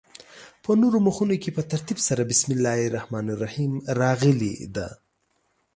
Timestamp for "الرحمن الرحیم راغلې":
2.89-4.55